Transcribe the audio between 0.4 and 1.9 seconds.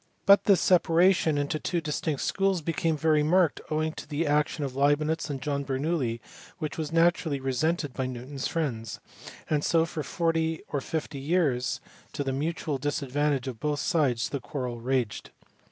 this separation into two